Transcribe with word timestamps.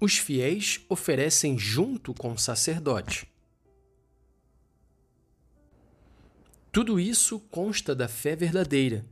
os 0.00 0.18
fiéis 0.18 0.80
oferecem 0.88 1.58
junto 1.58 2.12
com 2.12 2.32
o 2.32 2.38
sacerdote. 2.38 3.26
Tudo 6.70 7.00
isso 7.00 7.40
consta 7.40 7.94
da 7.94 8.06
fé 8.06 8.36
verdadeira, 8.36 9.06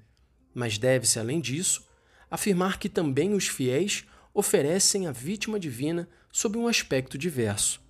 mas 0.55 0.77
deve-se, 0.77 1.19
além 1.19 1.41
disso, 1.41 1.89
afirmar 2.31 2.79
que 2.79 2.89
também 2.89 3.33
os 3.33 3.49
fiéis 3.49 4.05
oferecem 4.35 5.07
a 5.07 5.13
vítima 5.13 5.59
divina 5.59 6.09
sob 6.31 6.59
um 6.59 6.69
aspecto 6.69 7.17
diverso. 7.17 7.81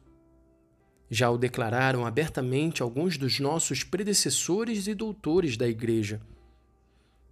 Já 1.11 1.29
o 1.31 1.37
declararam 1.37 2.07
abertamente 2.07 2.83
alguns 2.83 3.19
dos 3.19 3.41
nossos 3.41 3.83
predecessores 3.83 4.87
e 4.87 4.95
doutores 4.95 5.57
da 5.57 5.67
Igreja. 5.67 6.21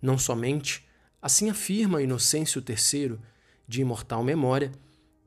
Não 0.00 0.18
somente, 0.18 0.85
assim 1.21 1.49
afirma 1.49 2.02
Inocêncio 2.02 2.63
III, 2.66 3.18
de 3.68 3.80
imortal 3.80 4.24
memória, 4.24 4.72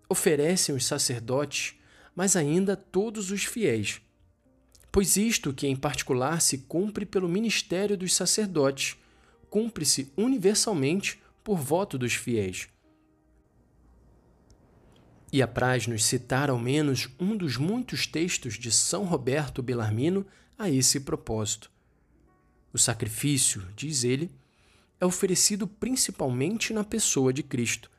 oferecem 0.10 0.76
os 0.76 0.86
sacerdotes, 0.86 1.76
mas 2.16 2.36
ainda 2.36 2.76
todos 2.76 3.32
os 3.32 3.44
fiéis. 3.44 4.02
Pois 4.92 5.18
isto 5.18 5.54
que 5.54 5.68
em 5.68 5.76
particular 5.76 6.42
se 6.42 6.60
cumpre 6.60 7.06
pelo 7.06 7.28
ministério 7.28 7.98
dos 7.98 8.16
sacerdotes, 8.16 8.98
cumpre-se 9.50 10.12
universalmente 10.16 11.22
por 11.44 11.58
voto 11.58 11.98
dos 11.98 12.14
fiéis. 12.14 12.68
E 15.32 15.42
apraz-nos 15.42 16.06
citar 16.06 16.50
ao 16.50 16.58
menos 16.58 17.10
um 17.20 17.36
dos 17.36 17.58
muitos 17.58 18.08
textos 18.08 18.54
de 18.54 18.72
São 18.72 19.04
Roberto 19.04 19.62
Bellarmino 19.62 20.26
a 20.58 20.70
esse 20.70 21.02
propósito. 21.02 21.70
O 22.72 22.78
sacrifício, 22.78 23.68
diz 23.76 24.04
ele, 24.04 24.32
é 25.00 25.06
oferecido 25.06 25.68
principalmente 25.68 26.74
na 26.74 26.84
pessoa 26.84 27.34
de 27.34 27.44
Cristo. 27.44 27.92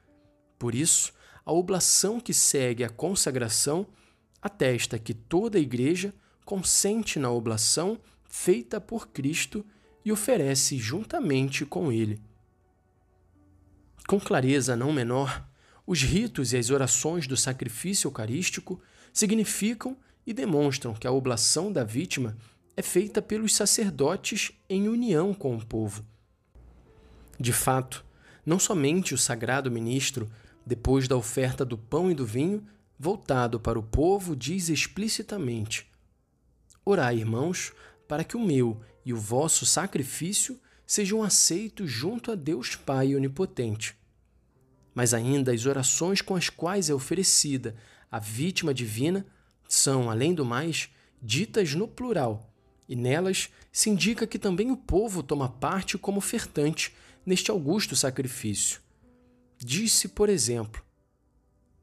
Por 0.59 0.75
isso, 0.75 1.13
a 1.47 1.53
oblação 1.53 2.19
que 2.19 2.35
segue 2.35 2.83
a 2.83 2.89
consagração 2.89 3.87
atesta 4.43 4.99
que 4.99 5.15
toda 5.15 5.59
a 5.59 5.61
Igreja 5.61 6.13
consente 6.45 7.21
na 7.21 7.31
oblação 7.31 8.01
feita 8.29 8.81
por 8.81 9.09
Cristo 9.09 9.65
e 10.05 10.11
oferece 10.11 10.77
juntamente 10.77 11.65
com 11.65 11.93
ele. 11.93 12.21
Com 14.09 14.19
clareza 14.19 14.75
não 14.75 14.93
menor, 14.93 15.49
os 15.87 16.03
ritos 16.03 16.53
e 16.53 16.57
as 16.57 16.71
orações 16.71 17.29
do 17.29 17.37
sacrifício 17.37 18.09
eucarístico 18.09 18.81
significam 19.13 19.97
e 20.27 20.33
demonstram 20.33 20.95
que 20.95 21.07
a 21.07 21.13
oblação 21.13 21.73
da 21.73 21.85
vítima 21.85 22.37
é 22.77 22.83
feita 22.83 23.23
pelos 23.23 23.55
sacerdotes 23.55 24.51
em 24.69 24.89
união 24.89 25.33
com 25.33 25.57
o 25.57 25.65
povo. 25.65 26.05
De 27.39 27.53
fato, 27.53 28.05
não 28.45 28.59
somente 28.59 29.15
o 29.15 29.19
sagrado 29.19 29.71
ministro 29.71 30.29
depois 30.67 31.07
da 31.07 31.17
oferta 31.17 31.65
do 31.65 31.79
pão 31.79 32.11
e 32.11 32.15
do 32.15 32.27
vinho, 32.27 32.67
voltado 32.99 33.61
para 33.61 33.79
o 33.79 33.83
povo, 33.83 34.35
diz 34.35 34.69
explicitamente: 34.69 35.87
Orai, 36.85 37.19
irmãos, 37.19 37.73
para 38.09 38.25
que 38.25 38.37
o 38.37 38.45
meu 38.45 38.81
e 39.05 39.13
o 39.13 39.17
vosso 39.17 39.65
sacrifício 39.65 40.59
sejam 40.85 41.23
aceitos 41.23 41.91
junto 41.91 42.33
a 42.33 42.35
Deus 42.35 42.75
Pai 42.75 43.15
Onipotente. 43.15 43.97
Mas 44.93 45.15
ainda 45.15 45.53
as 45.53 45.67
orações 45.67 46.21
com 46.21 46.35
as 46.35 46.49
quais 46.49 46.91
é 46.91 46.95
oferecida 46.95 47.77
a 48.11 48.19
vítima 48.19 48.73
divina 48.73 49.27
são, 49.69 50.11
além 50.11 50.33
do 50.33 50.45
mais, 50.45 50.89
ditas 51.21 51.75
no 51.75 51.87
plural, 51.89 52.53
e 52.89 52.95
nelas 52.95 53.51
se 53.73 53.91
indica 53.91 54.27
que 54.27 54.39
também 54.39 54.71
o 54.71 54.77
povo 54.77 55.23
toma 55.23 55.49
parte 55.49 55.99
como 55.99 56.19
ofertante 56.19 56.95
neste 57.25 57.51
augusto 57.51 57.97
sacrifício. 57.97 58.81
Disse, 59.59 60.09
por 60.09 60.29
exemplo, 60.29 60.85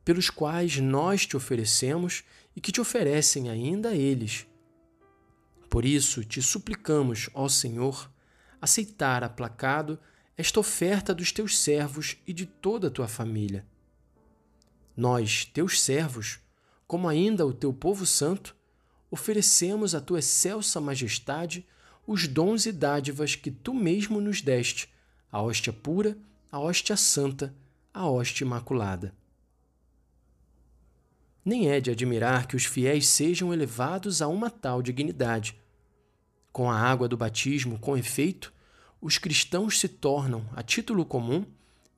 pelos 0.05 0.29
quais 0.29 0.77
nós 0.77 1.25
te 1.25 1.35
oferecemos 1.35 2.23
e 2.55 2.61
que 2.61 2.71
te 2.71 2.79
oferecem 2.79 3.49
ainda 3.49 3.95
eles. 3.95 4.45
Por 5.69 5.85
isso 5.85 6.23
te 6.23 6.41
suplicamos, 6.41 7.29
ó 7.33 7.47
Senhor, 7.49 8.11
aceitar 8.61 9.23
aplacado 9.23 9.99
esta 10.37 10.59
oferta 10.59 11.13
dos 11.13 11.31
teus 11.31 11.57
servos 11.57 12.17
e 12.27 12.33
de 12.33 12.45
toda 12.45 12.87
a 12.87 12.91
tua 12.91 13.07
família. 13.07 13.65
Nós, 14.95 15.45
teus 15.45 15.81
servos, 15.81 16.39
como 16.85 17.07
ainda 17.07 17.45
o 17.45 17.53
teu 17.53 17.73
povo 17.73 18.05
santo, 18.05 18.55
oferecemos 19.09 19.95
à 19.95 20.01
tua 20.01 20.19
excelsa 20.19 20.79
majestade 20.79 21.65
os 22.05 22.27
dons 22.27 22.65
e 22.65 22.71
dádivas 22.71 23.35
que 23.35 23.49
tu 23.49 23.73
mesmo 23.73 24.21
nos 24.21 24.41
deste, 24.41 24.93
a 25.31 25.41
hóstia 25.41 25.73
pura, 25.73 26.17
a 26.51 26.59
hóstia 26.59 26.95
santa 26.95 27.55
a 27.93 28.07
hoste 28.07 28.43
imaculada. 28.43 29.13
Nem 31.45 31.69
é 31.69 31.79
de 31.79 31.91
admirar 31.91 32.47
que 32.47 32.55
os 32.55 32.65
fiéis 32.65 33.07
sejam 33.07 33.53
elevados 33.53 34.21
a 34.21 34.27
uma 34.27 34.49
tal 34.49 34.81
dignidade. 34.81 35.59
Com 36.51 36.71
a 36.71 36.79
água 36.79 37.07
do 37.07 37.17
batismo, 37.17 37.77
com 37.77 37.97
efeito, 37.97 38.53
os 39.01 39.17
cristãos 39.17 39.79
se 39.79 39.87
tornam, 39.87 40.45
a 40.55 40.63
título 40.63 41.05
comum, 41.05 41.45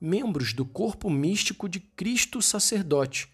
membros 0.00 0.52
do 0.52 0.64
corpo 0.64 1.08
místico 1.08 1.68
de 1.68 1.80
Cristo 1.80 2.42
sacerdote 2.42 3.28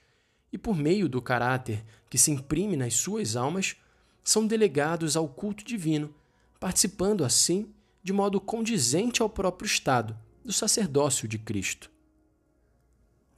e, 0.52 0.58
por 0.58 0.76
meio 0.76 1.08
do 1.08 1.20
caráter 1.22 1.84
que 2.08 2.18
se 2.18 2.30
imprime 2.30 2.76
nas 2.76 2.94
suas 2.94 3.34
almas, 3.34 3.74
são 4.22 4.46
delegados 4.46 5.16
ao 5.16 5.26
culto 5.26 5.64
divino, 5.64 6.14
participando 6.60 7.24
assim 7.24 7.72
de 8.02 8.12
modo 8.12 8.40
condizente 8.40 9.22
ao 9.22 9.28
próprio 9.28 9.66
estado 9.66 10.16
do 10.44 10.52
sacerdócio 10.52 11.26
de 11.26 11.38
Cristo. 11.38 11.91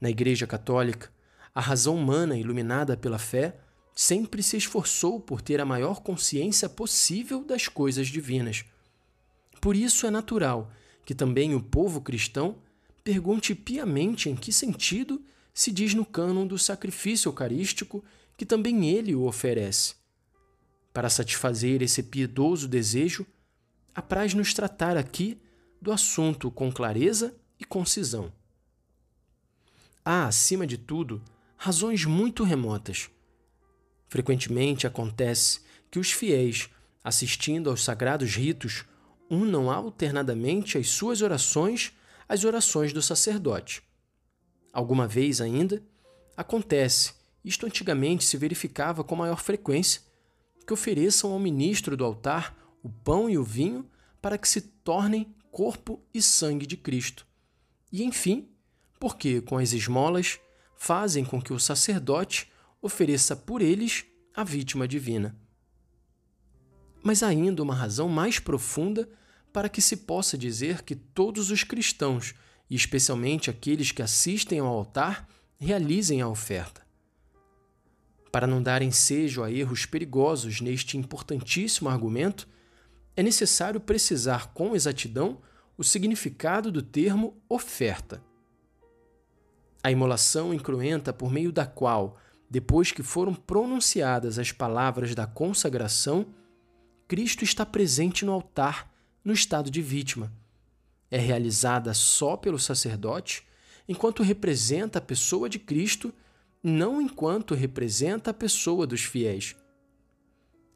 Na 0.04 0.10
Igreja 0.10 0.46
Católica, 0.46 1.10
a 1.54 1.62
razão 1.62 1.96
humana 1.96 2.36
iluminada 2.36 2.94
pela 2.94 3.18
fé 3.18 3.56
sempre 3.94 4.42
se 4.42 4.54
esforçou 4.54 5.18
por 5.18 5.40
ter 5.40 5.62
a 5.62 5.64
maior 5.64 6.02
consciência 6.02 6.68
possível 6.68 7.42
das 7.42 7.68
coisas 7.68 8.08
divinas. 8.08 8.66
Por 9.62 9.74
isso 9.74 10.06
é 10.06 10.10
natural 10.10 10.70
que 11.06 11.14
também 11.14 11.54
o 11.54 11.62
povo 11.62 12.02
cristão 12.02 12.58
pergunte 13.02 13.54
piamente 13.54 14.28
em 14.28 14.36
que 14.36 14.52
sentido 14.52 15.24
se 15.54 15.72
diz 15.72 15.94
no 15.94 16.04
cânon 16.04 16.46
do 16.46 16.58
sacrifício 16.58 17.30
eucarístico 17.30 18.04
que 18.36 18.44
também 18.44 18.90
ele 18.90 19.14
o 19.14 19.24
oferece. 19.24 19.94
Para 20.92 21.08
satisfazer 21.08 21.80
esse 21.80 22.02
piedoso 22.02 22.68
desejo, 22.68 23.26
apraz-nos 23.94 24.52
tratar 24.52 24.98
aqui 24.98 25.40
do 25.80 25.90
assunto 25.90 26.50
com 26.50 26.70
clareza 26.70 27.34
e 27.58 27.64
concisão. 27.64 28.30
Há, 30.04 30.26
acima 30.26 30.66
de 30.66 30.76
tudo, 30.76 31.22
razões 31.56 32.04
muito 32.04 32.44
remotas. 32.44 33.08
Frequentemente 34.06 34.86
acontece 34.86 35.60
que 35.90 35.98
os 35.98 36.12
fiéis, 36.12 36.68
assistindo 37.02 37.70
aos 37.70 37.82
sagrados 37.82 38.34
ritos, 38.34 38.84
unam 39.30 39.70
alternadamente 39.70 40.76
as 40.76 40.90
suas 40.90 41.22
orações 41.22 41.92
às 42.28 42.44
orações 42.44 42.92
do 42.92 43.00
sacerdote. 43.00 43.82
Alguma 44.72 45.08
vez 45.08 45.40
ainda, 45.40 45.82
acontece, 46.36 47.14
isto 47.44 47.64
antigamente 47.64 48.24
se 48.24 48.36
verificava 48.36 49.02
com 49.02 49.16
maior 49.16 49.40
frequência, 49.40 50.02
que 50.66 50.72
ofereçam 50.72 51.32
ao 51.32 51.38
ministro 51.38 51.96
do 51.96 52.04
altar 52.04 52.56
o 52.82 52.90
pão 52.90 53.30
e 53.30 53.38
o 53.38 53.44
vinho 53.44 53.88
para 54.20 54.36
que 54.36 54.48
se 54.48 54.60
tornem 54.60 55.34
corpo 55.50 56.02
e 56.12 56.20
sangue 56.20 56.66
de 56.66 56.76
Cristo. 56.76 57.26
E, 57.92 58.02
enfim, 58.02 58.48
porque 59.04 59.42
com 59.42 59.58
as 59.58 59.74
esmolas 59.74 60.40
fazem 60.78 61.26
com 61.26 61.38
que 61.38 61.52
o 61.52 61.60
sacerdote 61.60 62.50
ofereça 62.80 63.36
por 63.36 63.60
eles 63.60 64.06
a 64.34 64.42
vítima 64.42 64.88
divina. 64.88 65.36
Mas 67.02 67.22
ainda 67.22 67.62
uma 67.62 67.74
razão 67.74 68.08
mais 68.08 68.38
profunda 68.38 69.06
para 69.52 69.68
que 69.68 69.82
se 69.82 69.98
possa 69.98 70.38
dizer 70.38 70.82
que 70.82 70.94
todos 70.94 71.50
os 71.50 71.62
cristãos, 71.62 72.34
e 72.70 72.74
especialmente 72.74 73.50
aqueles 73.50 73.92
que 73.92 74.00
assistem 74.00 74.58
ao 74.60 74.68
altar, 74.68 75.28
realizem 75.58 76.22
a 76.22 76.28
oferta. 76.28 76.80
Para 78.32 78.46
não 78.46 78.62
dar 78.62 78.80
ensejo 78.80 79.42
a 79.42 79.52
erros 79.52 79.84
perigosos 79.84 80.62
neste 80.62 80.96
importantíssimo 80.96 81.90
argumento, 81.90 82.48
é 83.14 83.22
necessário 83.22 83.80
precisar 83.80 84.54
com 84.54 84.74
exatidão 84.74 85.42
o 85.76 85.84
significado 85.84 86.72
do 86.72 86.80
termo 86.80 87.36
oferta. 87.50 88.22
A 89.84 89.90
imolação 89.90 90.54
incruenta 90.54 91.12
por 91.12 91.30
meio 91.30 91.52
da 91.52 91.66
qual, 91.66 92.16
depois 92.48 92.90
que 92.90 93.02
foram 93.02 93.34
pronunciadas 93.34 94.38
as 94.38 94.50
palavras 94.50 95.14
da 95.14 95.26
consagração, 95.26 96.24
Cristo 97.06 97.44
está 97.44 97.66
presente 97.66 98.24
no 98.24 98.32
altar 98.32 98.90
no 99.22 99.34
estado 99.34 99.70
de 99.70 99.82
vítima. 99.82 100.32
É 101.10 101.18
realizada 101.18 101.92
só 101.92 102.34
pelo 102.34 102.58
sacerdote, 102.58 103.46
enquanto 103.86 104.22
representa 104.22 105.00
a 105.00 105.02
pessoa 105.02 105.50
de 105.50 105.58
Cristo, 105.58 106.14
não 106.62 106.98
enquanto 106.98 107.54
representa 107.54 108.30
a 108.30 108.34
pessoa 108.34 108.86
dos 108.86 109.02
fiéis. 109.02 109.54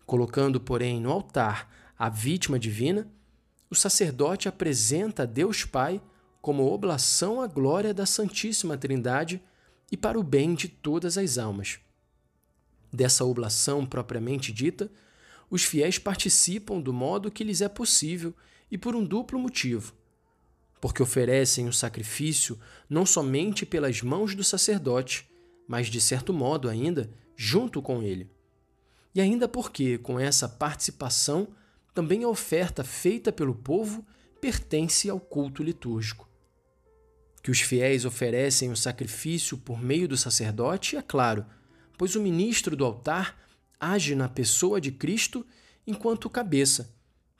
Colocando, 0.05 0.61
porém, 0.61 1.01
no 1.01 1.11
altar 1.11 1.95
a 1.99 2.11
vítima 2.11 2.59
divina, 2.59 3.11
o 3.71 3.75
sacerdote 3.75 4.51
apresenta 4.51 5.23
a 5.23 5.27
Deus 5.27 5.65
Pai 5.65 5.99
como 6.41 6.73
oblação 6.73 7.41
à 7.41 7.47
glória 7.47 7.93
da 7.93 8.07
Santíssima 8.07 8.77
Trindade 8.77 9.43
e 9.91 9.97
para 9.97 10.19
o 10.19 10.23
bem 10.23 10.55
de 10.55 10.69
todas 10.69 11.19
as 11.19 11.39
almas. 11.39 11.79
Dessa 12.93 13.25
oblação 13.25 13.85
propriamente 13.85 14.53
dita, 14.53 14.91
os 15.51 15.65
fiéis 15.65 15.99
participam 15.99 16.81
do 16.81 16.93
modo 16.93 17.31
que 17.31 17.45
lhes 17.45 17.61
é 17.61 17.69
possível 17.69 18.35
e 18.71 18.77
por 18.77 18.95
um 18.95 19.05
duplo 19.05 19.39
motivo. 19.39 19.95
Porque 20.81 21.03
oferecem 21.03 21.67
o 21.67 21.73
sacrifício 21.73 22.59
não 22.89 23.05
somente 23.05 23.67
pelas 23.67 24.01
mãos 24.03 24.35
do 24.35 24.45
sacerdote, 24.45 25.29
mas 25.67 25.89
de 25.89 26.01
certo 26.01 26.33
modo 26.33 26.69
ainda 26.69 27.11
junto 27.37 27.83
com 27.83 28.03
ele. 28.03 28.31
E 29.15 29.21
ainda 29.21 29.49
porque, 29.49 29.99
com 29.99 30.21
essa 30.21 30.49
participação, 30.49 31.49
também 31.95 32.23
a 32.23 32.29
oferta 32.29 32.85
feita 32.85 33.33
pelo 33.33 33.55
povo 33.55 34.07
pertence 34.41 35.09
ao 35.09 35.21
culto 35.21 35.63
litúrgico. 35.63 36.29
Que 37.43 37.51
os 37.51 37.61
fiéis 37.61 38.05
oferecem 38.05 38.71
o 38.71 38.77
sacrifício 38.77 39.57
por 39.59 39.83
meio 39.83 40.09
do 40.09 40.17
sacerdote, 40.17 40.97
é 40.97 41.03
claro, 41.03 41.47
pois 41.97 42.15
o 42.15 42.23
ministro 42.23 42.77
do 42.77 42.85
altar 42.85 43.39
age 43.81 44.15
na 44.15 44.29
pessoa 44.29 44.81
de 44.81 44.91
Cristo 44.91 45.47
enquanto 45.87 46.29
cabeça, 46.29 46.95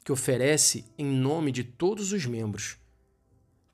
que 0.05 0.13
oferece 0.13 0.85
em 0.97 1.07
nome 1.07 1.53
de 1.53 1.63
todos 1.65 2.13
os 2.13 2.25
membros. 2.25 2.77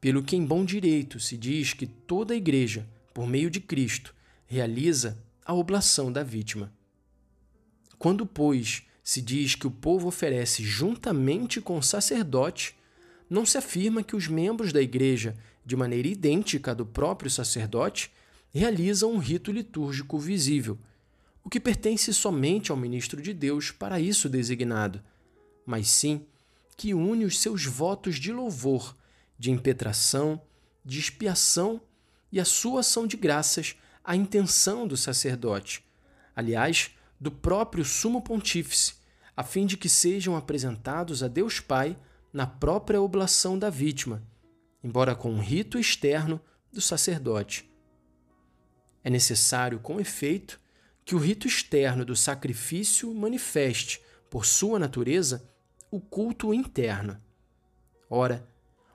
Pelo 0.01 0.23
que, 0.23 0.37
em 0.37 0.45
bom 0.45 0.65
direito, 0.65 1.21
se 1.21 1.37
diz 1.37 1.73
que 1.73 1.87
toda 1.87 2.35
a 2.35 2.37
Igreja, 2.37 2.89
por 3.15 3.27
meio 3.27 3.51
de 3.51 3.61
Cristo, 3.61 4.15
realiza 4.47 5.23
a 5.45 5.55
oblação 5.55 6.13
da 6.13 6.23
vítima. 6.23 6.73
Quando, 7.99 8.27
pois, 8.27 8.83
se 9.03 9.23
diz 9.23 9.55
que 9.55 9.67
o 9.67 9.71
povo 9.71 10.09
oferece 10.09 10.63
juntamente 10.63 11.61
com 11.61 11.79
o 11.79 11.83
sacerdote, 11.83 12.77
não 13.35 13.45
se 13.45 13.59
afirma 13.59 14.03
que 14.03 14.15
os 14.15 14.29
membros 14.29 14.73
da 14.73 14.81
Igreja, 14.81 15.37
de 15.67 15.75
maneira 15.75 16.07
idêntica 16.07 16.71
à 16.71 16.75
do 16.75 16.87
próprio 16.87 17.29
sacerdote, 17.29 18.11
realizam 18.53 19.13
um 19.13 19.19
rito 19.19 19.51
litúrgico 19.51 20.19
visível, 20.19 20.79
o 21.43 21.51
que 21.51 21.59
pertence 21.59 22.15
somente 22.15 22.71
ao 22.71 22.77
ministro 22.77 23.21
de 23.21 23.35
Deus 23.35 23.73
para 23.73 23.99
isso 23.99 24.29
designado, 24.29 25.03
mas 25.67 25.89
sim 25.89 26.25
que 26.77 26.95
une 26.95 27.25
os 27.25 27.41
seus 27.41 27.65
votos 27.65 28.17
de 28.17 28.33
louvor, 28.33 28.97
de 29.39 29.51
impetração, 29.51 30.41
de 30.85 31.01
expiação 31.01 31.81
e 32.31 32.39
a 32.39 32.45
sua 32.45 32.81
ação 32.81 33.07
de 33.07 33.17
graças 33.17 33.77
à 34.05 34.15
intenção 34.15 34.87
do 34.87 34.97
sacerdote, 34.97 35.85
aliás, 36.37 36.93
do 37.21 37.33
próprio 37.33 37.85
sumo 37.85 38.23
pontífice, 38.23 38.95
a 39.37 39.43
fim 39.43 39.67
de 39.67 39.77
que 39.77 39.89
sejam 39.89 40.37
apresentados 40.37 41.23
a 41.23 41.29
Deus 41.29 41.59
Pai 41.59 41.97
na 42.35 42.49
própria 42.49 43.01
oblação 43.01 43.57
da 43.57 43.71
vítima, 43.71 44.21
embora 44.83 45.15
com 45.15 45.31
um 45.31 45.39
rito 45.39 45.79
externo 45.79 46.41
do 46.73 46.81
sacerdote. 46.81 47.71
É 49.05 49.09
necessário, 49.09 49.79
com 49.79 50.01
efeito, 50.01 50.61
que 51.05 51.15
o 51.15 51.19
rito 51.19 51.47
externo 51.47 52.05
do 52.05 52.17
sacrifício 52.17 53.15
manifeste, 53.15 54.03
por 54.29 54.45
sua 54.45 54.81
natureza, 54.81 55.49
o 55.93 56.01
culto 56.01 56.53
interno. 56.53 57.17
Ora, 58.11 58.45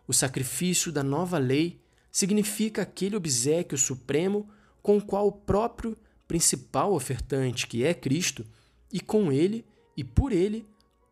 o 0.06 0.14
sacrifício 0.14 0.92
da 0.92 1.02
nova 1.02 1.38
lei 1.38 1.82
significa 2.12 2.82
aquele 2.82 3.16
obsequio 3.16 3.78
supremo 3.78 4.50
com 4.82 4.98
o 4.98 5.02
qual 5.02 5.28
o 5.28 5.32
próprio 5.32 5.98
principal 6.28 6.92
ofertante, 6.92 7.68
que 7.68 7.86
é 7.86 7.94
Cristo, 7.94 8.46
e 8.92 9.00
com 9.00 9.32
ele 9.32 9.66
e 9.96 10.04
por 10.04 10.34
ele 10.34 10.68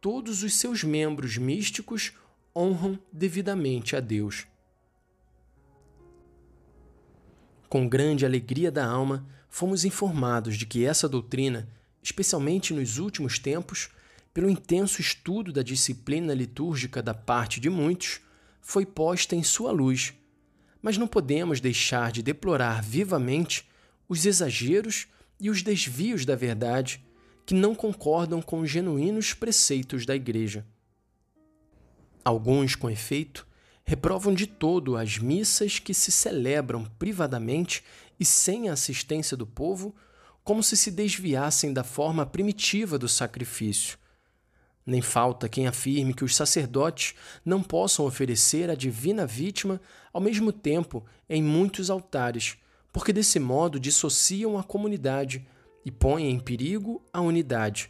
todos 0.09 0.41
os 0.41 0.53
seus 0.53 0.85
membros 0.85 1.37
místicos 1.37 2.13
honram 2.55 2.97
devidamente 3.11 3.93
a 3.93 3.99
Deus. 3.99 4.47
Com 7.67 7.89
grande 7.89 8.25
alegria 8.25 8.71
da 8.71 8.85
alma, 8.87 9.27
fomos 9.49 9.83
informados 9.83 10.55
de 10.55 10.65
que 10.65 10.85
essa 10.85 11.09
doutrina, 11.09 11.67
especialmente 12.01 12.73
nos 12.73 12.99
últimos 12.99 13.37
tempos, 13.37 13.89
pelo 14.33 14.49
intenso 14.49 15.01
estudo 15.01 15.51
da 15.51 15.61
disciplina 15.61 16.33
litúrgica 16.33 17.03
da 17.03 17.13
parte 17.13 17.59
de 17.59 17.69
muitos, 17.69 18.21
foi 18.61 18.85
posta 18.85 19.35
em 19.35 19.43
sua 19.43 19.73
luz. 19.73 20.13
Mas 20.81 20.97
não 20.97 21.05
podemos 21.05 21.59
deixar 21.59 22.13
de 22.13 22.23
deplorar 22.23 22.81
vivamente 22.81 23.67
os 24.07 24.25
exageros 24.25 25.07
e 25.37 25.49
os 25.49 25.61
desvios 25.61 26.23
da 26.23 26.33
verdade 26.33 27.05
que 27.47 27.55
não 27.55 27.73
concordam 27.73 28.41
com 28.41 28.59
os 28.59 28.69
genuínos 28.69 29.33
preceitos 29.33 30.05
da 30.05 30.13
Igreja. 30.13 30.65
Alguns, 32.21 32.75
com 32.75 32.89
efeito, 32.89 33.47
reprovam 33.85 34.33
de 34.33 34.45
todo 34.45 34.97
as 34.97 35.17
missas 35.17 35.79
que 35.79 35.93
se 35.93 36.11
celebram 36.11 36.83
privadamente 36.99 37.85
e 38.19 38.25
sem 38.25 38.67
a 38.67 38.73
assistência 38.73 39.37
do 39.37 39.47
povo, 39.47 39.95
como 40.43 40.61
se 40.61 40.75
se 40.75 40.91
desviassem 40.91 41.71
da 41.71 41.85
forma 41.85 42.25
primitiva 42.25 42.99
do 42.99 43.07
sacrifício. 43.07 43.97
Nem 44.85 45.01
falta 45.01 45.47
quem 45.47 45.67
afirme 45.67 46.13
que 46.13 46.25
os 46.25 46.35
sacerdotes 46.35 47.15
não 47.45 47.63
possam 47.63 48.05
oferecer 48.05 48.69
a 48.69 48.75
divina 48.75 49.25
vítima 49.25 49.79
ao 50.11 50.19
mesmo 50.19 50.51
tempo 50.51 51.05
em 51.29 51.41
muitos 51.41 51.89
altares, 51.89 52.57
porque 52.91 53.13
desse 53.13 53.39
modo 53.39 53.79
dissociam 53.79 54.57
a 54.57 54.63
comunidade 54.63 55.47
e 55.87 55.91
põem 55.91 56.29
em 56.29 56.37
perigo 56.37 57.01
a 57.13 57.21
unidade. 57.21 57.89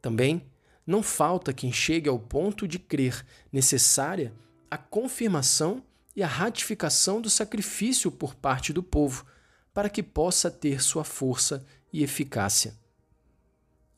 Também 0.00 0.46
não 0.86 1.02
falta 1.02 1.52
quem 1.52 1.72
chegue 1.72 2.08
ao 2.08 2.16
ponto 2.16 2.68
de 2.68 2.78
crer 2.78 3.26
necessária 3.52 4.32
a 4.70 4.78
confirmação 4.78 5.82
e 6.14 6.22
a 6.22 6.28
ratificação 6.28 7.20
do 7.20 7.28
sacrifício 7.28 8.08
por 8.12 8.36
parte 8.36 8.72
do 8.72 8.84
povo, 8.84 9.26
para 9.74 9.90
que 9.90 10.00
possa 10.00 10.48
ter 10.48 10.80
sua 10.80 11.02
força 11.02 11.66
e 11.92 12.04
eficácia. 12.04 12.78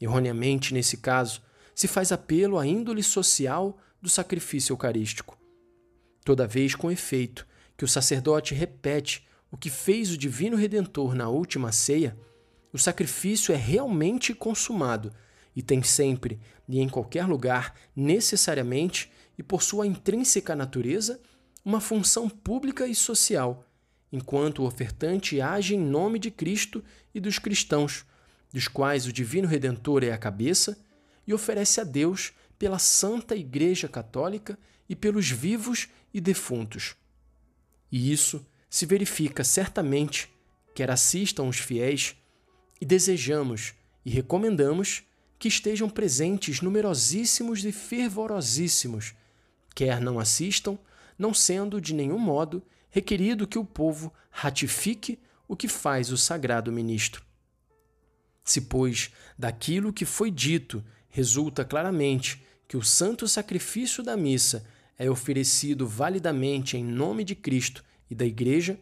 Erroneamente, 0.00 0.72
nesse 0.72 0.96
caso, 0.96 1.43
se 1.75 1.87
faz 1.87 2.12
apelo 2.12 2.58
à 2.58 2.67
índole 2.67 3.02
social 3.02 3.78
do 4.00 4.08
sacrifício 4.08 4.72
eucarístico. 4.72 5.38
Toda 6.25 6.46
vez 6.46 6.75
com 6.75 6.90
efeito 6.90 7.46
que 7.76 7.84
o 7.84 7.88
sacerdote 7.88 8.55
repete 8.55 9.28
o 9.50 9.58
que 9.58 9.69
fez 9.69 10.11
o 10.11 10.17
Divino 10.17 10.56
Redentor 10.56 11.14
na 11.14 11.28
última 11.28 11.70
ceia, 11.70 12.17
o 12.72 12.78
sacrifício 12.78 13.52
é 13.52 13.56
realmente 13.56 14.34
consumado 14.34 15.12
e 15.55 15.62
tem 15.62 15.82
sempre 15.82 16.40
e 16.69 16.78
em 16.78 16.88
qualquer 16.88 17.26
lugar, 17.26 17.75
necessariamente 17.96 19.11
e 19.37 19.43
por 19.43 19.62
sua 19.62 19.87
intrínseca 19.87 20.55
natureza, 20.55 21.20
uma 21.64 21.81
função 21.81 22.29
pública 22.29 22.86
e 22.86 22.94
social, 22.94 23.67
enquanto 24.12 24.60
o 24.60 24.67
ofertante 24.67 25.41
age 25.41 25.74
em 25.74 25.81
nome 25.81 26.19
de 26.19 26.31
Cristo 26.31 26.82
e 27.12 27.19
dos 27.19 27.39
cristãos, 27.39 28.06
dos 28.53 28.69
quais 28.69 29.06
o 29.06 29.12
Divino 29.12 29.48
Redentor 29.48 30.05
é 30.05 30.12
a 30.12 30.19
cabeça, 30.19 30.79
e 31.27 31.34
oferece 31.34 31.81
a 31.81 31.84
Deus 31.84 32.32
pela 32.58 32.79
Santa 32.79 33.34
Igreja 33.34 33.89
Católica 33.89 34.58
e 34.89 34.94
pelos 34.94 35.29
vivos 35.29 35.89
e 36.15 36.20
defuntos. 36.20 36.94
E 37.91 38.12
isso 38.12 38.46
se 38.69 38.86
verifica 38.86 39.43
certamente, 39.43 40.31
quer 40.74 40.91
assistam 40.91 41.44
os 41.44 41.58
fiéis, 41.58 42.17
e 42.81 42.84
desejamos 42.87 43.75
e 44.05 44.10
recomendamos 44.10 45.03
que 45.39 45.49
estejam 45.49 45.89
presentes 45.89 46.60
numerosíssimos 46.60 47.65
e 47.65 47.72
fervorosíssimos, 47.72 49.15
quer 49.75 50.01
não 50.01 50.19
assistam, 50.19 50.79
não 51.19 51.32
sendo 51.34 51.81
de 51.81 51.94
nenhum 51.94 52.19
modo 52.19 52.63
requerido 52.91 53.46
que 53.46 53.58
o 53.58 53.65
povo 53.65 54.13
ratifique 54.31 55.19
o 55.46 55.56
que 55.56 55.69
faz 55.69 56.10
o 56.10 56.17
sagrado 56.17 56.70
ministro. 56.70 57.25
Se, 58.44 58.60
pois, 58.60 59.10
daquilo 59.39 59.93
que 59.93 60.05
foi 60.05 60.31
dito 60.31 60.84
resulta 61.08 61.65
claramente 61.65 62.43
que 62.67 62.77
o 62.77 62.82
santo 62.82 63.27
sacrifício 63.27 64.03
da 64.03 64.17
missa 64.17 64.65
é 64.99 65.10
oferecido 65.10 65.87
validamente 65.87 66.77
em 66.77 66.84
nome 66.84 67.25
de 67.25 67.34
Cristo 67.34 67.84
e 68.10 68.15
da 68.15 68.25
Igreja, 68.25 68.79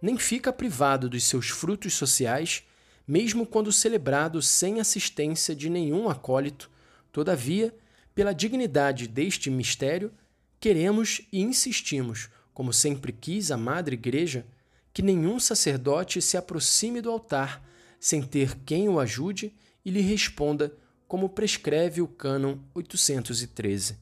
nem 0.00 0.16
fica 0.16 0.52
privado 0.52 1.08
dos 1.08 1.24
seus 1.24 1.48
frutos 1.48 1.94
sociais 1.94 2.64
mesmo 3.10 3.44
quando 3.44 3.72
celebrado 3.72 4.40
sem 4.40 4.78
assistência 4.78 5.52
de 5.52 5.68
nenhum 5.68 6.08
acólito, 6.08 6.70
todavia, 7.10 7.74
pela 8.14 8.32
dignidade 8.32 9.08
deste 9.08 9.50
mistério, 9.50 10.12
queremos 10.60 11.20
e 11.32 11.40
insistimos, 11.40 12.28
como 12.54 12.72
sempre 12.72 13.10
quis 13.10 13.50
a 13.50 13.56
Madre 13.56 13.94
Igreja, 13.94 14.46
que 14.92 15.02
nenhum 15.02 15.40
sacerdote 15.40 16.22
se 16.22 16.36
aproxime 16.36 17.00
do 17.00 17.10
altar 17.10 17.68
sem 17.98 18.22
ter 18.22 18.56
quem 18.64 18.88
o 18.88 19.00
ajude 19.00 19.52
e 19.84 19.90
lhe 19.90 20.00
responda, 20.00 20.72
como 21.08 21.28
prescreve 21.28 22.00
o 22.00 22.06
Cânon 22.06 22.58
813. 22.72 23.96